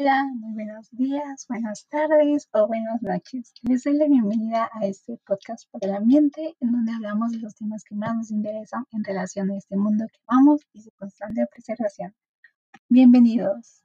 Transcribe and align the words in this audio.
Hola, 0.00 0.30
muy 0.32 0.52
buenos 0.52 0.88
días, 0.92 1.44
buenas 1.48 1.88
tardes 1.88 2.48
o 2.52 2.68
buenas 2.68 3.02
noches. 3.02 3.52
Les 3.62 3.82
doy 3.82 3.94
la 3.94 4.06
bienvenida 4.06 4.70
a 4.72 4.86
este 4.86 5.18
podcast 5.26 5.68
por 5.72 5.84
el 5.84 5.92
ambiente, 5.92 6.54
en 6.60 6.70
donde 6.70 6.92
hablamos 6.92 7.32
de 7.32 7.38
los 7.38 7.56
temas 7.56 7.82
que 7.82 7.96
más 7.96 8.14
nos 8.14 8.30
interesan 8.30 8.84
en 8.92 9.02
relación 9.02 9.50
a 9.50 9.56
este 9.56 9.76
mundo 9.76 10.06
que 10.06 10.20
amamos 10.28 10.60
y 10.72 10.82
su 10.82 10.92
constante 10.92 11.44
preservación. 11.50 12.14
Bienvenidos. 12.88 13.82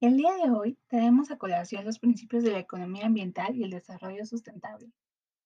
El 0.00 0.18
día 0.18 0.34
de 0.44 0.50
hoy 0.50 0.78
traemos 0.88 1.30
a 1.30 1.38
colación 1.38 1.86
los 1.86 1.98
principios 1.98 2.44
de 2.44 2.50
la 2.50 2.58
economía 2.58 3.06
ambiental 3.06 3.56
y 3.56 3.64
el 3.64 3.70
desarrollo 3.70 4.26
sustentable. 4.26 4.92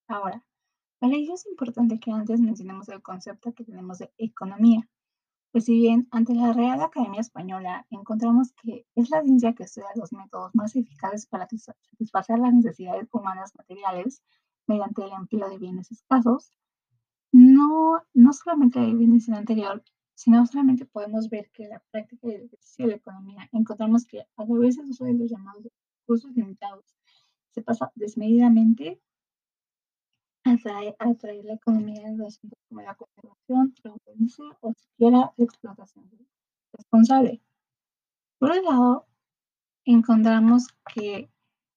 Ahora, 0.09 0.43
para 0.99 1.15
ello 1.15 1.35
es 1.35 1.47
importante 1.47 2.01
que 2.01 2.11
antes 2.11 2.41
mencionemos 2.41 2.89
el 2.89 3.03
concepto 3.03 3.53
que 3.53 3.65
tenemos 3.65 3.99
de 3.99 4.11
economía. 4.19 4.89
Pues 5.53 5.65
si 5.65 5.75
bien 5.79 6.09
ante 6.11 6.35
la 6.35 6.53
Real 6.53 6.83
Academia 6.83 7.21
Española 7.21 7.87
encontramos 7.91 8.53
que 8.63 8.87
es 8.95 9.11
la 9.11 9.23
ciencia 9.23 9.55
que 9.55 9.65
estudia 9.65 9.89
los 9.95 10.13
métodos 10.13 10.55
más 10.55 10.77
eficaces 10.77 11.27
para 11.27 11.47
satisfacer 11.49 12.39
las 12.39 12.53
necesidades 12.53 13.09
humanas 13.13 13.53
materiales 13.57 14.23
mediante 14.67 15.03
el 15.03 15.13
empleo 15.13 15.49
de 15.49 15.59
bienes 15.59 15.91
escasos, 15.91 16.51
no, 17.33 18.03
no 18.15 18.33
solamente 18.33 18.81
la 18.81 18.87
definición 18.87 19.37
anterior, 19.37 19.83
sino 20.15 20.47
solamente 20.47 20.87
podemos 20.87 21.29
ver 21.29 21.51
que 21.53 21.65
en 21.65 21.71
la 21.71 21.83
práctica 21.91 22.29
del 22.29 22.47
ejercicio 22.47 22.87
de 22.87 22.93
la 22.93 22.97
economía 22.97 23.49
encontramos 23.53 24.07
que 24.07 24.21
a 24.37 24.47
través 24.47 24.77
del 24.77 24.91
uso 24.91 25.05
de 25.05 25.15
los 25.15 25.31
llamados 25.31 25.65
recursos 26.01 26.33
limitados 26.35 26.97
se 27.51 27.63
pasa 27.63 27.93
desmedidamente 27.95 29.01
atrae, 30.51 30.95
atraer 30.99 31.45
la 31.45 31.55
economía 31.55 32.03
de 32.11 32.27
asuntos 32.27 32.59
como 32.69 32.83
la 32.83 32.95
conservación, 32.95 33.75
la 33.83 34.57
o 34.61 34.73
siquiera 34.75 35.33
la 35.37 35.45
explotación 35.45 36.11
responsable. 36.73 37.41
Por 38.39 38.51
un 38.51 38.65
lado, 38.65 39.07
encontramos 39.85 40.69
que, 40.95 41.31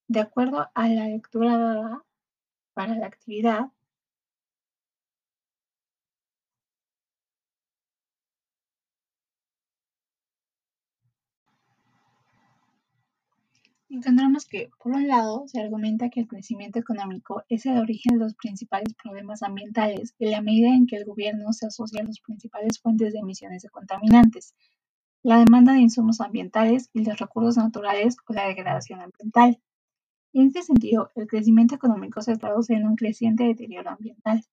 de 0.07 0.19
acuerdo 0.19 0.69
a 0.73 0.89
la 0.89 1.07
lectura 1.07 1.57
dada 1.57 2.05
para 2.73 2.95
la 2.95 3.07
actividad, 3.07 3.71
Encontramos 13.91 14.45
que, 14.45 14.69
por 14.77 14.91
un 14.91 15.07
lado, 15.07 15.47
se 15.47 15.59
argumenta 15.59 16.11
que 16.11 16.19
el 16.19 16.27
crecimiento 16.27 16.77
económico 16.77 17.43
es 17.49 17.65
el 17.65 17.79
origen 17.79 18.19
de 18.19 18.25
los 18.25 18.35
principales 18.35 18.93
problemas 18.93 19.41
ambientales 19.41 20.13
en 20.19 20.29
la 20.29 20.43
medida 20.43 20.69
en 20.69 20.85
que 20.85 20.95
el 20.97 21.05
gobierno 21.05 21.51
se 21.53 21.65
asocia 21.65 22.01
a 22.01 22.05
las 22.05 22.19
principales 22.19 22.79
fuentes 22.79 23.13
de 23.13 23.19
emisiones 23.19 23.63
de 23.63 23.69
contaminantes, 23.69 24.53
la 25.23 25.39
demanda 25.39 25.73
de 25.73 25.79
insumos 25.79 26.21
ambientales 26.21 26.91
y 26.93 27.03
los 27.03 27.17
recursos 27.17 27.57
naturales 27.57 28.15
o 28.27 28.33
la 28.33 28.47
degradación 28.47 29.01
ambiental. 29.01 29.59
En 30.33 30.47
este 30.47 30.61
sentido, 30.61 31.09
el 31.15 31.25
crecimiento 31.25 31.73
económico 31.73 32.21
se 32.21 32.37
traduce 32.37 32.75
en 32.75 32.85
un 32.85 32.95
creciente 32.95 33.45
deterioro 33.45 33.89
ambiental. 33.89 34.43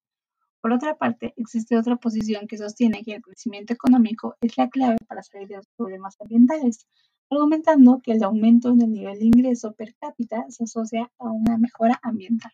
Por 0.62 0.72
otra 0.72 0.96
parte, 0.96 1.34
existe 1.36 1.76
otra 1.76 1.96
posición 1.96 2.46
que 2.46 2.56
sostiene 2.56 3.04
que 3.04 3.16
el 3.16 3.22
crecimiento 3.22 3.74
económico 3.74 4.34
es 4.40 4.56
la 4.56 4.70
clave 4.70 4.96
para 5.06 5.22
salir 5.22 5.46
de 5.46 5.56
los 5.56 5.66
problemas 5.76 6.16
ambientales, 6.22 6.88
argumentando 7.30 8.00
que 8.02 8.12
el 8.12 8.22
aumento 8.22 8.70
en 8.70 8.82
el 8.82 8.92
nivel 8.92 9.18
de 9.18 9.26
ingreso 9.26 9.72
per 9.74 9.94
cápita 9.96 10.44
se 10.48 10.64
asocia 10.64 11.10
a 11.18 11.30
una 11.30 11.58
mejora 11.58 11.98
ambiental. 12.02 12.52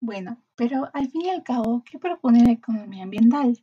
Bueno, 0.00 0.42
pero 0.56 0.88
al 0.94 1.10
fin 1.10 1.22
y 1.26 1.30
al 1.30 1.42
cabo, 1.42 1.82
¿qué 1.84 1.98
propone 1.98 2.44
la 2.44 2.52
economía 2.52 3.04
ambiental? 3.04 3.62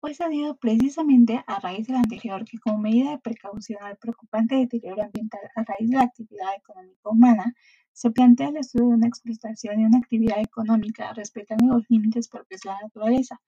Pues 0.00 0.20
ha 0.20 0.28
sido 0.28 0.56
precisamente 0.56 1.42
a 1.46 1.60
raíz 1.60 1.86
del 1.86 1.96
anterior 1.96 2.44
que 2.44 2.58
como 2.58 2.78
medida 2.78 3.10
de 3.10 3.18
precaución 3.18 3.82
al 3.82 3.96
preocupante 3.96 4.56
deterioro 4.56 5.02
ambiental 5.02 5.40
a 5.54 5.64
raíz 5.64 5.90
de 5.90 5.96
la 5.96 6.02
actividad 6.02 6.56
económica 6.56 7.08
humana, 7.08 7.54
se 7.92 8.10
plantea 8.10 8.48
el 8.48 8.58
estudio 8.58 8.88
de 8.88 8.94
una 8.94 9.08
explotación 9.08 9.80
y 9.80 9.84
una 9.84 9.98
actividad 9.98 10.40
económica 10.40 11.12
respetando 11.14 11.74
los 11.74 11.84
límites 11.88 12.28
propios 12.28 12.60
de 12.60 12.70
la 12.70 12.80
naturaleza, 12.82 13.40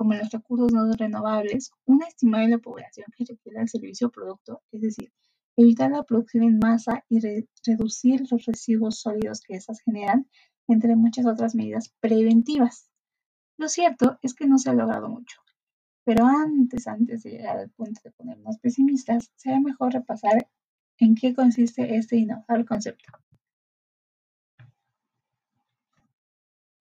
como 0.00 0.14
los 0.14 0.30
recursos 0.30 0.72
no 0.72 0.90
renovables, 0.94 1.72
una 1.84 2.06
estimada 2.06 2.44
de 2.44 2.52
la 2.52 2.58
población 2.58 3.04
que 3.14 3.26
requiere 3.28 3.60
el 3.60 3.68
servicio 3.68 4.06
o 4.06 4.10
producto, 4.10 4.62
es 4.72 4.80
decir, 4.80 5.12
evitar 5.58 5.90
la 5.90 6.04
producción 6.04 6.44
en 6.44 6.58
masa 6.58 7.04
y 7.10 7.18
reducir 7.20 8.22
los 8.30 8.46
residuos 8.46 8.98
sólidos 8.98 9.42
que 9.42 9.56
estas 9.56 9.82
generan, 9.82 10.26
entre 10.68 10.96
muchas 10.96 11.26
otras 11.26 11.54
medidas 11.54 11.92
preventivas. 12.00 12.88
Lo 13.58 13.68
cierto 13.68 14.18
es 14.22 14.32
que 14.32 14.46
no 14.46 14.56
se 14.56 14.70
ha 14.70 14.72
logrado 14.72 15.10
mucho. 15.10 15.42
Pero 16.02 16.24
antes, 16.24 16.86
antes 16.86 17.22
de 17.22 17.32
llegar 17.32 17.58
al 17.58 17.68
punto 17.68 18.00
de 18.02 18.12
ponernos 18.12 18.56
pesimistas, 18.56 19.30
será 19.36 19.60
mejor 19.60 19.92
repasar 19.92 20.48
en 20.96 21.14
qué 21.14 21.34
consiste 21.34 21.94
este 21.94 22.16
innovador 22.16 22.64
concepto. 22.64 23.12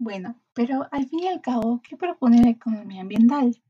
Bueno, 0.01 0.41
pero 0.53 0.87
al 0.91 1.09
fin 1.09 1.19
y 1.19 1.27
al 1.27 1.41
cabo, 1.41 1.81
¿qué 1.81 1.97
propone 1.97 2.41
la 2.41 2.51
economía 2.51 3.01
ambiental? 3.01 3.61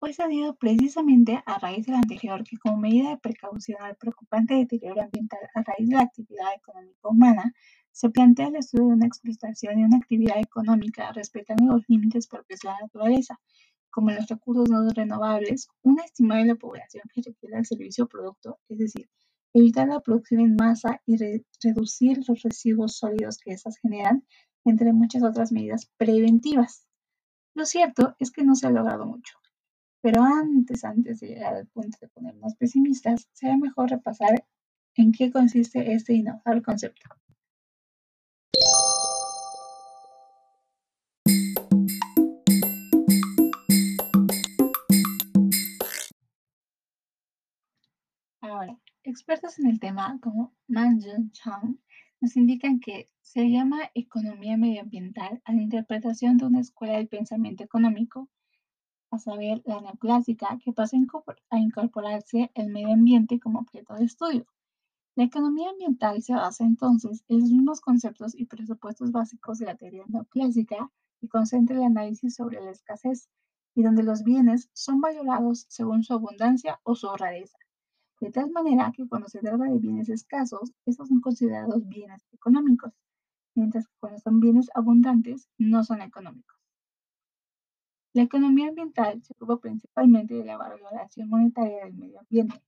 Pues 0.00 0.18
ha 0.18 0.26
sido 0.28 0.56
precisamente 0.56 1.40
a 1.46 1.60
raíz 1.60 1.86
del 1.86 1.94
anterior 1.94 2.42
que 2.42 2.58
como 2.58 2.76
medida 2.78 3.10
de 3.10 3.18
precaución 3.18 3.80
al 3.80 3.94
preocupante 3.94 4.54
deterioro 4.54 5.00
ambiental 5.00 5.38
a 5.54 5.62
raíz 5.62 5.88
de 5.88 5.94
la 5.94 6.02
actividad 6.02 6.52
económica 6.56 7.08
humana, 7.08 7.54
se 7.92 8.10
plantea 8.10 8.48
el 8.48 8.56
estudio 8.56 8.88
de 8.88 8.94
una 8.94 9.06
explotación 9.06 9.78
y 9.78 9.84
una 9.84 9.98
actividad 9.98 10.40
económica 10.40 11.12
respetando 11.12 11.74
los 11.74 11.84
límites 11.88 12.26
propios 12.26 12.60
de 12.60 12.68
la 12.68 12.78
naturaleza, 12.80 13.38
como 13.90 14.10
los 14.10 14.26
recursos 14.26 14.68
no 14.68 14.88
renovables, 14.90 15.68
una 15.82 16.02
estimada 16.02 16.40
de 16.40 16.48
la 16.48 16.56
población 16.56 17.04
que 17.14 17.22
requiere 17.24 17.58
el 17.58 17.66
servicio 17.66 18.04
o 18.04 18.08
producto, 18.08 18.58
es 18.68 18.78
decir, 18.78 19.08
evitar 19.54 19.86
la 19.86 20.00
producción 20.00 20.40
en 20.40 20.56
masa 20.56 21.00
y 21.06 21.16
reducir 21.16 22.18
los 22.26 22.42
residuos 22.42 22.96
sólidos 22.96 23.38
que 23.38 23.52
estas 23.52 23.78
generan, 23.78 24.24
entre 24.64 24.92
muchas 24.92 25.22
otras 25.22 25.52
medidas 25.52 25.90
preventivas. 25.96 26.86
Lo 27.54 27.66
cierto 27.66 28.14
es 28.18 28.30
que 28.30 28.44
no 28.44 28.54
se 28.54 28.66
ha 28.66 28.70
logrado 28.70 29.06
mucho. 29.06 29.34
Pero 30.02 30.22
antes, 30.22 30.84
antes 30.84 31.20
de 31.20 31.28
llegar 31.28 31.54
al 31.54 31.66
punto 31.66 31.98
de 32.00 32.08
ponernos 32.08 32.54
pesimistas, 32.56 33.28
será 33.32 33.56
mejor 33.56 33.90
repasar 33.90 34.46
en 34.94 35.12
qué 35.12 35.30
consiste 35.30 35.92
este 35.92 36.14
innovador 36.14 36.62
concepto. 36.62 37.08
Ahora, 48.40 48.78
expertos 49.02 49.58
en 49.58 49.66
el 49.66 49.78
tema 49.78 50.18
como 50.22 50.54
Man 50.66 51.00
Jun 51.00 51.30
Chang 51.32 51.78
nos 52.20 52.36
indican 52.36 52.80
que 52.80 53.08
se 53.22 53.50
llama 53.50 53.90
economía 53.94 54.58
medioambiental 54.58 55.40
a 55.44 55.52
la 55.52 55.62
interpretación 55.62 56.36
de 56.36 56.46
una 56.46 56.60
escuela 56.60 56.98
del 56.98 57.08
pensamiento 57.08 57.64
económico, 57.64 58.28
a 59.10 59.18
saber, 59.18 59.62
la 59.64 59.80
neoclásica, 59.80 60.58
que 60.62 60.72
pasa 60.72 60.96
a 61.50 61.58
incorporarse 61.58 62.50
el 62.54 62.68
medio 62.68 62.92
ambiente 62.92 63.40
como 63.40 63.60
objeto 63.60 63.94
de 63.94 64.04
estudio. 64.04 64.46
La 65.16 65.24
economía 65.24 65.70
ambiental 65.70 66.22
se 66.22 66.34
basa 66.34 66.64
entonces 66.64 67.24
en 67.28 67.40
los 67.40 67.50
mismos 67.50 67.80
conceptos 67.80 68.34
y 68.34 68.44
presupuestos 68.44 69.10
básicos 69.10 69.58
de 69.58 69.66
la 69.66 69.76
teoría 69.76 70.04
neoclásica 70.06 70.90
y 71.20 71.28
concentra 71.28 71.76
el 71.76 71.82
análisis 71.82 72.34
sobre 72.34 72.60
la 72.60 72.70
escasez 72.70 73.28
y 73.74 73.82
donde 73.82 74.02
los 74.02 74.22
bienes 74.22 74.70
son 74.72 75.00
valorados 75.00 75.66
según 75.68 76.02
su 76.02 76.12
abundancia 76.12 76.80
o 76.84 76.94
su 76.94 77.08
rareza 77.16 77.59
de 78.20 78.30
tal 78.30 78.50
manera 78.50 78.92
que 78.94 79.08
cuando 79.08 79.28
se 79.28 79.40
trata 79.40 79.64
de 79.64 79.78
bienes 79.78 80.10
escasos, 80.10 80.72
estos 80.84 81.08
son 81.08 81.20
considerados 81.20 81.88
bienes 81.88 82.22
económicos, 82.32 82.92
mientras 83.54 83.88
que 83.88 83.94
cuando 83.98 84.18
son 84.18 84.40
bienes 84.40 84.68
abundantes, 84.74 85.48
no 85.56 85.82
son 85.84 86.02
económicos. 86.02 86.58
La 88.12 88.22
economía 88.22 88.68
ambiental 88.68 89.22
se 89.22 89.32
ocupa 89.32 89.58
principalmente 89.58 90.34
de 90.34 90.44
la 90.44 90.58
valoración 90.58 91.28
monetaria 91.28 91.84
del 91.84 91.94
medio 91.94 92.20
ambiente. 92.20 92.62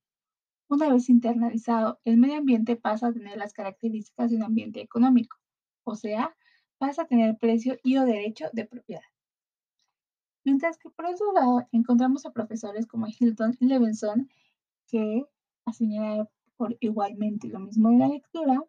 Una 0.69 0.91
vez 0.91 1.09
internalizado, 1.09 1.99
el 2.03 2.17
medio 2.17 2.37
ambiente 2.37 2.75
pasa 2.75 3.07
a 3.07 3.13
tener 3.13 3.37
las 3.37 3.53
características 3.53 4.31
de 4.31 4.37
un 4.37 4.43
ambiente 4.43 4.81
económico, 4.81 5.37
o 5.83 5.95
sea, 5.95 6.35
pasa 6.79 7.03
a 7.03 7.07
tener 7.07 7.37
precio 7.37 7.77
y 7.83 7.97
o 7.97 8.05
derecho 8.05 8.45
de 8.53 8.65
propiedad. 8.65 9.03
Mientras 10.45 10.77
que 10.77 10.89
por 10.89 11.05
otro 11.05 11.31
lado 11.31 11.67
encontramos 11.71 12.25
a 12.25 12.31
profesores 12.31 12.87
como 12.87 13.07
Hilton 13.07 13.55
y 13.59 13.67
Levinson 13.67 14.29
que 14.87 15.25
señalar 15.71 16.29
por 16.57 16.75
igualmente 16.81 17.47
lo 17.47 17.59
mismo 17.59 17.89
en 17.89 17.99
la 17.99 18.07
lectura, 18.09 18.61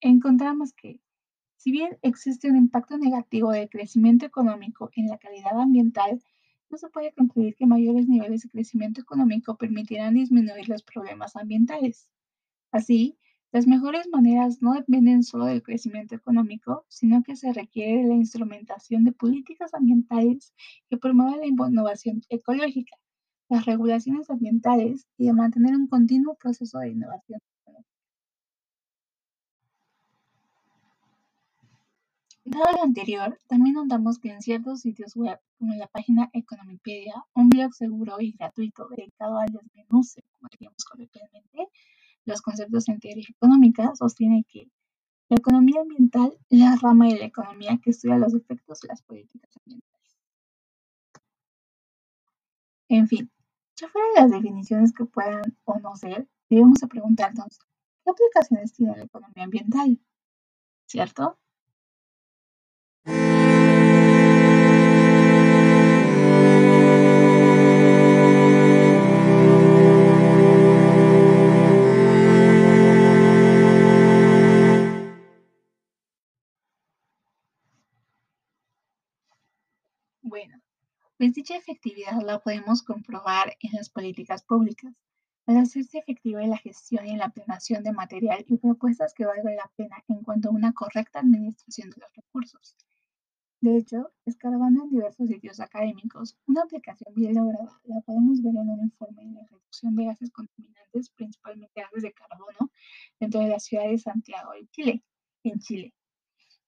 encontramos 0.00 0.72
que 0.74 1.00
si 1.56 1.70
bien 1.72 1.98
existe 2.02 2.48
un 2.50 2.56
impacto 2.56 2.98
negativo 2.98 3.50
del 3.52 3.68
crecimiento 3.70 4.26
económico 4.26 4.90
en 4.96 5.06
la 5.08 5.18
calidad 5.18 5.58
ambiental, 5.60 6.22
no 6.70 6.78
se 6.78 6.88
puede 6.90 7.12
concluir 7.12 7.54
que 7.56 7.66
mayores 7.66 8.08
niveles 8.08 8.42
de 8.42 8.48
crecimiento 8.50 9.00
económico 9.00 9.56
permitirán 9.56 10.14
disminuir 10.14 10.68
los 10.68 10.82
problemas 10.82 11.36
ambientales. 11.36 12.10
Así, 12.72 13.18
Las 13.52 13.66
mejores 13.66 14.08
maneras 14.10 14.62
no 14.62 14.72
dependen 14.72 15.22
solo 15.22 15.44
del 15.44 15.62
crecimiento 15.62 16.14
económico, 16.14 16.86
sino 16.88 17.22
que 17.22 17.36
se 17.36 17.52
requiere 17.52 18.04
la 18.04 18.14
instrumentación 18.14 19.04
de 19.04 19.12
políticas 19.12 19.74
ambientales 19.74 20.54
que 20.88 20.96
promuevan 20.96 21.40
la 21.40 21.46
innovación 21.46 22.22
ecológica, 22.30 22.96
las 23.52 23.66
regulaciones 23.66 24.30
ambientales 24.30 25.06
y 25.18 25.26
de 25.26 25.34
mantener 25.34 25.76
un 25.76 25.86
continuo 25.86 26.34
proceso 26.36 26.78
de 26.78 26.88
innovación. 26.88 27.38
Dado 32.46 32.72
lo 32.72 32.82
anterior, 32.82 33.38
también 33.48 33.74
notamos 33.74 34.18
que 34.18 34.30
en 34.30 34.40
ciertos 34.40 34.80
sitios 34.80 35.14
web, 35.14 35.38
como 35.58 35.74
la 35.74 35.86
página 35.86 36.30
Economipedia, 36.32 37.14
un 37.34 37.50
blog 37.50 37.74
seguro 37.74 38.16
y 38.20 38.32
gratuito 38.32 38.88
dedicado 38.88 39.36
al 39.36 39.52
desmenuce, 39.52 40.24
como 40.32 40.48
diríamos 40.50 40.84
coloquialmente, 40.86 41.68
los 42.24 42.40
conceptos 42.40 42.88
en 42.88 43.00
teoría 43.00 43.26
económica, 43.28 43.94
sostiene 43.94 44.44
que 44.48 44.70
la 45.28 45.36
economía 45.36 45.82
ambiental 45.82 46.32
es 46.48 46.58
la 46.58 46.76
rama 46.76 47.08
de 47.08 47.18
la 47.18 47.26
economía 47.26 47.78
que 47.82 47.90
estudia 47.90 48.16
los 48.16 48.32
efectos 48.34 48.80
de 48.80 48.88
las 48.88 49.02
políticas 49.02 49.50
ambientales. 49.58 50.16
En 52.88 53.08
fin, 53.08 53.30
ya 53.82 53.88
fuera 53.88 54.06
de 54.14 54.20
las 54.20 54.30
definiciones 54.30 54.92
que 54.92 55.04
puedan 55.04 55.42
o 55.64 55.78
no 55.80 55.96
ser, 55.96 56.28
debemos 56.48 56.78
preguntarnos, 56.88 57.58
¿qué 58.04 58.10
aplicaciones 58.10 58.72
tiene 58.72 58.96
la 58.96 59.04
economía 59.04 59.44
ambiental? 59.44 60.00
¿Cierto? 60.86 61.38
Pues 81.22 81.34
dicha 81.34 81.56
efectividad 81.56 82.20
la 82.20 82.40
podemos 82.40 82.82
comprobar 82.82 83.56
en 83.60 83.70
las 83.74 83.90
políticas 83.90 84.42
públicas, 84.42 84.92
al 85.46 85.58
hacerse 85.58 85.98
efectiva 85.98 86.42
en 86.42 86.50
la 86.50 86.56
gestión 86.56 87.06
y 87.06 87.10
en 87.10 87.18
la 87.18 87.28
planeación 87.28 87.84
de 87.84 87.92
material 87.92 88.44
y 88.48 88.56
propuestas 88.56 89.14
que 89.14 89.24
valgan 89.24 89.54
la 89.54 89.70
pena 89.76 90.02
en 90.08 90.24
cuanto 90.24 90.48
a 90.48 90.50
una 90.50 90.72
correcta 90.72 91.20
administración 91.20 91.90
de 91.90 92.00
los 92.00 92.12
recursos. 92.16 92.76
De 93.60 93.76
hecho, 93.76 94.10
escarbando 94.26 94.82
en 94.82 94.90
diversos 94.90 95.28
sitios 95.28 95.60
académicos, 95.60 96.36
una 96.48 96.62
aplicación 96.62 97.14
bien 97.14 97.36
lograda 97.36 97.80
la 97.84 98.00
podemos 98.00 98.42
ver 98.42 98.56
en 98.56 98.68
un 98.68 98.80
informe 98.80 99.24
de 99.24 99.30
la 99.30 99.46
reducción 99.48 99.94
de 99.94 100.06
gases 100.06 100.32
contaminantes, 100.32 101.10
principalmente 101.10 101.82
gases 101.82 102.02
de 102.02 102.12
carbono, 102.12 102.72
dentro 103.20 103.38
de 103.42 103.48
la 103.48 103.60
ciudad 103.60 103.88
de 103.88 103.98
Santiago 103.98 104.54
de 104.54 104.66
Chile, 104.72 105.04
en 105.44 105.60
Chile, 105.60 105.94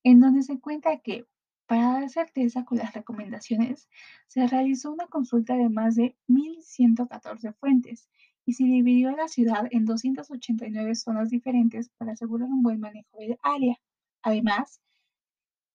en 0.05 0.21
donde 0.21 0.45
se 0.45 0.61
cuenta 0.61 1.01
que 1.01 1.27
para 1.67 2.01
dar 2.01 2.11
certeza 2.11 2.65
con 2.65 2.79
las 2.79 2.93
recomendaciones, 2.93 3.89
se 4.27 4.47
realizó 4.47 4.93
una 4.93 5.07
consulta 5.07 5.55
de 5.57 5.69
más 5.69 5.95
de 5.95 6.17
1.114 6.29 7.55
fuentes 7.55 8.09
y 8.45 8.53
se 8.55 8.65
dividió 8.65 9.11
la 9.13 9.29
ciudad 9.29 9.67
en 9.71 9.87
289 9.87 10.95
zonas 10.95 11.31
diferentes 11.31 11.89
para 11.97 12.13
asegurar 12.13 12.49
un 12.49 12.63
buen 12.63 12.81
manejo 12.81 13.17
del 13.19 13.39
área. 13.43 13.79
Además, 14.23 14.81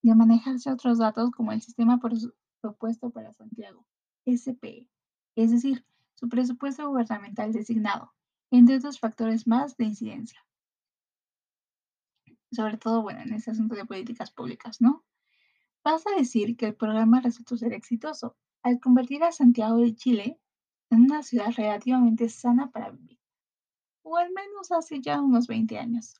de 0.01 0.15
manejarse 0.15 0.71
otros 0.71 0.99
datos 0.99 1.31
como 1.31 1.51
el 1.51 1.61
sistema 1.61 1.99
propuesto 2.61 3.09
para 3.09 3.33
Santiago, 3.33 3.85
SPE, 4.25 4.87
es 5.35 5.51
decir, 5.51 5.85
su 6.13 6.29
presupuesto 6.29 6.87
gubernamental 6.87 7.51
designado, 7.51 8.13
entre 8.51 8.77
otros 8.77 8.99
factores 8.99 9.47
más 9.47 9.77
de 9.77 9.85
incidencia. 9.85 10.45
Sobre 12.51 12.77
todo, 12.77 13.01
bueno, 13.01 13.21
en 13.21 13.33
este 13.33 13.51
asunto 13.51 13.75
de 13.75 13.85
políticas 13.85 14.31
públicas, 14.31 14.81
¿no? 14.81 15.03
Vas 15.83 16.05
a 16.07 16.15
decir 16.17 16.57
que 16.57 16.67
el 16.67 16.75
programa 16.75 17.21
resultó 17.21 17.55
ser 17.55 17.73
exitoso 17.73 18.35
al 18.63 18.79
convertir 18.79 19.23
a 19.23 19.31
Santiago 19.31 19.77
de 19.77 19.95
Chile 19.95 20.39
en 20.89 21.03
una 21.03 21.23
ciudad 21.23 21.51
relativamente 21.55 22.27
sana 22.29 22.69
para 22.71 22.89
vivir, 22.89 23.19
o 24.03 24.17
al 24.17 24.31
menos 24.31 24.71
hace 24.71 24.99
ya 24.99 25.21
unos 25.21 25.47
20 25.47 25.77
años. 25.77 26.15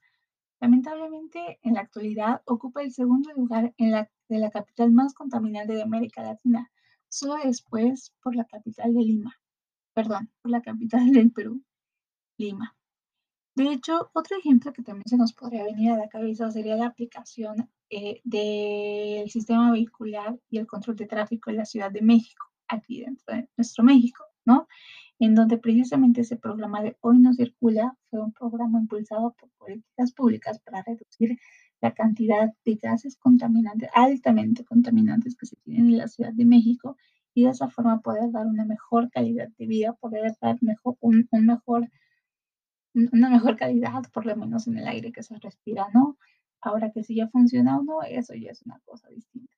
Lamentablemente, 0.61 1.59
en 1.61 1.73
la 1.73 1.81
actualidad 1.81 2.41
ocupa 2.45 2.81
el 2.81 2.94
segundo 2.94 3.31
lugar 3.33 3.73
en 3.77 3.91
la, 3.91 4.09
de 4.29 4.39
la 4.39 4.50
capital 4.50 4.91
más 4.91 5.13
contaminante 5.13 5.73
de 5.73 5.81
América 5.81 6.21
Latina, 6.21 6.71
solo 7.09 7.35
después 7.44 8.13
por 8.21 8.35
la 8.35 8.45
capital 8.45 8.94
de 8.94 9.01
Lima. 9.01 9.35
Perdón, 9.94 10.31
por 10.41 10.51
la 10.51 10.61
capital 10.61 11.01
del 11.11 11.31
Perú, 11.31 11.61
Lima. 12.38 12.77
De 13.56 13.73
hecho, 13.73 14.09
otro 14.13 14.38
ejemplo 14.38 14.71
que 14.71 14.83
también 14.83 15.07
se 15.07 15.17
nos 15.17 15.33
podría 15.33 15.65
venir 15.65 15.91
a 15.91 15.97
la 15.97 16.07
cabeza 16.07 16.50
sería 16.50 16.77
la 16.77 16.85
aplicación 16.85 17.69
eh, 17.89 18.21
del 18.24 19.30
sistema 19.30 19.71
vehicular 19.71 20.39
y 20.50 20.57
el 20.57 20.68
control 20.68 20.95
de 20.95 21.07
tráfico 21.07 21.50
en 21.50 21.57
la 21.57 21.65
Ciudad 21.65 21.91
de 21.91 22.01
México, 22.01 22.45
aquí 22.68 23.01
dentro 23.01 23.36
de 23.36 23.50
nuestro 23.57 23.83
México, 23.83 24.24
¿no? 24.45 24.68
en 25.19 25.36
donde 25.36 25.57
precisamente 25.57 26.21
ese 26.21 26.38
programa 26.38 26.81
de 26.81 26.95
Hoy 27.01 27.19
no 27.19 27.33
circula 27.33 27.95
fue 28.09 28.21
un 28.21 28.31
programa 28.31 28.80
impulsado 28.80 29.36
por 29.38 29.50
políticas 29.57 30.13
públicas 30.13 30.59
para 30.59 30.81
reducir 30.81 31.38
la 31.81 31.94
cantidad 31.94 32.53
de 32.65 32.75
gases 32.75 33.18
contaminantes, 33.18 33.89
altamente 33.94 34.63
contaminantes 34.63 35.35
que 35.35 35.45
se 35.45 35.57
tienen 35.57 35.88
en 35.88 35.97
la 35.97 36.07
Ciudad 36.07 36.33
de 36.33 36.45
México 36.45 36.97
y 37.33 37.44
de 37.44 37.51
esa 37.51 37.69
forma 37.69 38.01
poder 38.01 38.31
dar 38.31 38.47
una 38.47 38.65
mejor 38.65 39.09
calidad 39.12 39.50
de 39.57 39.65
vida, 39.65 39.94
poder 39.94 40.33
dar 40.42 40.57
mejor, 40.62 40.95
un, 41.01 41.27
mejor, 41.31 41.89
una 42.94 43.30
mejor 43.30 43.57
calidad, 43.57 44.03
por 44.13 44.25
lo 44.25 44.35
menos 44.35 44.68
en 44.68 44.77
el 44.77 44.88
aire 44.88 45.12
que 45.12 45.24
se 45.24 45.38
respira, 45.38 45.88
¿no? 45.94 46.18
Ahora 46.61 46.91
que 46.91 47.03
si 47.03 47.15
ya 47.15 47.27
funciona 47.29 47.77
o 47.77 47.83
no, 47.83 48.01
eso 48.03 48.33
ya 48.33 48.51
es 48.51 48.61
una 48.63 48.79
cosa 48.81 49.07
distinta. 49.09 49.53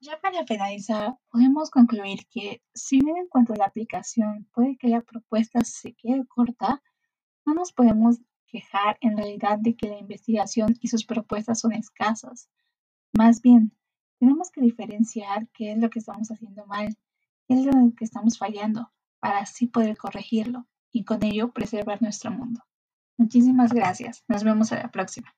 Ya 0.00 0.18
para 0.20 0.44
finalizar, 0.46 1.16
podemos 1.30 1.70
concluir 1.70 2.26
que 2.30 2.62
si 2.74 3.00
bien 3.00 3.16
en 3.16 3.28
cuanto 3.28 3.54
a 3.54 3.56
la 3.56 3.66
aplicación 3.66 4.46
puede 4.52 4.76
que 4.76 4.88
la 4.88 5.00
propuesta 5.00 5.64
se 5.64 5.94
quede 5.94 6.26
corta, 6.26 6.82
no 7.44 7.54
nos 7.54 7.72
podemos 7.72 8.18
quejar 8.46 8.98
en 9.00 9.16
realidad 9.16 9.58
de 9.58 9.74
que 9.74 9.88
la 9.88 9.98
investigación 9.98 10.74
y 10.80 10.88
sus 10.88 11.04
propuestas 11.04 11.60
son 11.60 11.72
escasas. 11.72 12.48
Más 13.12 13.42
bien, 13.42 13.72
tenemos 14.18 14.50
que 14.50 14.60
diferenciar 14.60 15.48
qué 15.48 15.72
es 15.72 15.78
lo 15.78 15.90
que 15.90 15.98
estamos 15.98 16.30
haciendo 16.30 16.66
mal, 16.66 16.96
qué 17.46 17.54
es 17.54 17.64
lo 17.64 17.72
que 17.96 18.04
estamos 18.04 18.38
fallando, 18.38 18.90
para 19.20 19.40
así 19.40 19.66
poder 19.66 19.96
corregirlo 19.96 20.66
y 20.92 21.04
con 21.04 21.22
ello 21.22 21.52
preservar 21.52 22.02
nuestro 22.02 22.30
mundo. 22.30 22.62
Muchísimas 23.16 23.72
gracias. 23.72 24.22
Nos 24.28 24.44
vemos 24.44 24.72
a 24.72 24.76
la 24.76 24.90
próxima. 24.90 25.34